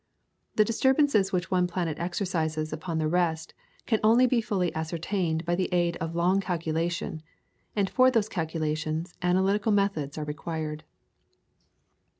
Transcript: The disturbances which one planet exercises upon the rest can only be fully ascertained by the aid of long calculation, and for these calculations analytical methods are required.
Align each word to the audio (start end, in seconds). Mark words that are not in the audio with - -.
The 0.55 0.65
disturbances 0.65 1.31
which 1.31 1.51
one 1.51 1.67
planet 1.67 1.99
exercises 1.99 2.73
upon 2.73 2.97
the 2.97 3.07
rest 3.07 3.53
can 3.85 3.99
only 4.03 4.25
be 4.25 4.41
fully 4.41 4.73
ascertained 4.73 5.45
by 5.45 5.53
the 5.53 5.71
aid 5.71 5.95
of 5.97 6.15
long 6.15 6.39
calculation, 6.41 7.21
and 7.75 7.87
for 7.87 8.09
these 8.09 8.27
calculations 8.27 9.13
analytical 9.21 9.71
methods 9.71 10.17
are 10.17 10.25
required. 10.25 10.83